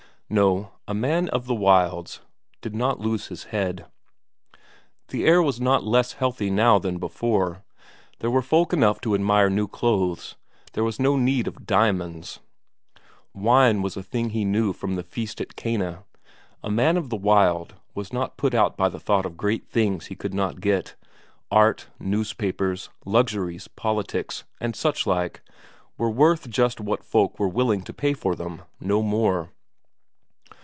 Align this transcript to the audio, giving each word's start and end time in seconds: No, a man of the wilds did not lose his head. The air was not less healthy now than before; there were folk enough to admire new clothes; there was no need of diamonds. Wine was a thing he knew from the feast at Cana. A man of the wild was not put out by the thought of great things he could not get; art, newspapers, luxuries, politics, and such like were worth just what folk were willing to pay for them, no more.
No, 0.33 0.71
a 0.87 0.93
man 0.93 1.27
of 1.27 1.45
the 1.45 1.53
wilds 1.53 2.21
did 2.61 2.73
not 2.73 3.01
lose 3.01 3.27
his 3.27 3.43
head. 3.51 3.87
The 5.09 5.25
air 5.25 5.43
was 5.43 5.59
not 5.59 5.83
less 5.83 6.13
healthy 6.13 6.49
now 6.49 6.79
than 6.79 6.99
before; 6.99 7.65
there 8.19 8.31
were 8.31 8.41
folk 8.41 8.71
enough 8.71 9.01
to 9.01 9.13
admire 9.13 9.49
new 9.49 9.67
clothes; 9.67 10.35
there 10.71 10.85
was 10.85 11.01
no 11.01 11.17
need 11.17 11.49
of 11.49 11.65
diamonds. 11.65 12.39
Wine 13.33 13.81
was 13.81 13.97
a 13.97 14.01
thing 14.03 14.29
he 14.29 14.45
knew 14.45 14.71
from 14.71 14.95
the 14.95 15.03
feast 15.03 15.41
at 15.41 15.57
Cana. 15.57 16.05
A 16.63 16.71
man 16.71 16.95
of 16.95 17.09
the 17.09 17.17
wild 17.17 17.75
was 17.93 18.13
not 18.13 18.37
put 18.37 18.53
out 18.55 18.77
by 18.77 18.87
the 18.87 19.01
thought 19.01 19.25
of 19.25 19.35
great 19.35 19.67
things 19.67 20.05
he 20.05 20.15
could 20.15 20.33
not 20.33 20.61
get; 20.61 20.95
art, 21.51 21.87
newspapers, 21.99 22.87
luxuries, 23.05 23.67
politics, 23.67 24.45
and 24.61 24.77
such 24.77 25.05
like 25.05 25.41
were 25.97 26.09
worth 26.09 26.49
just 26.49 26.79
what 26.79 27.03
folk 27.03 27.37
were 27.37 27.49
willing 27.49 27.81
to 27.81 27.91
pay 27.91 28.13
for 28.13 28.33
them, 28.33 28.61
no 28.79 29.01
more. 29.01 29.49